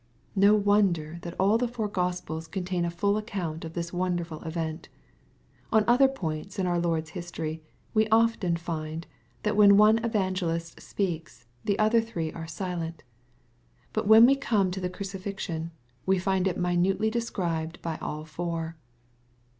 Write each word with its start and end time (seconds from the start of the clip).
No 0.35 0.55
wonder 0.55 1.19
that 1.21 1.35
all 1.39 1.59
the 1.59 1.67
four 1.67 1.87
Gospels 1.87 2.47
contain 2.47 2.85
a 2.85 2.89
full 2.89 3.17
account 3.17 3.63
of 3.63 3.73
this 3.73 3.93
wonderful 3.93 4.41
event. 4.41 4.89
On 5.71 5.83
other 5.87 6.07
points 6.07 6.57
in 6.57 6.65
our 6.65 6.79
Lord's 6.79 7.11
history, 7.11 7.61
we 7.93 8.07
often 8.07 8.57
find, 8.57 9.05
that 9.43 9.55
when 9.55 9.77
one 9.77 10.03
evangelist 10.03 10.81
speaks, 10.81 11.45
the 11.63 11.77
other 11.77 12.01
three 12.01 12.33
are 12.33 12.47
silent. 12.47 13.03
But 13.93 14.07
when 14.07 14.25
we 14.25 14.35
come 14.35 14.71
to 14.71 14.81
the 14.81 14.89
crucifixion, 14.89 15.69
we 16.07 16.17
find 16.17 16.47
it 16.47 16.57
minutely 16.57 17.11
described 17.11 17.79
by 17.83 17.97
all 17.99 18.25
four. 18.25 18.77